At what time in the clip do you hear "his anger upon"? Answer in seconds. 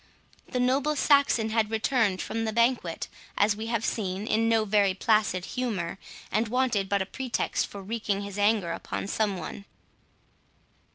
8.23-9.05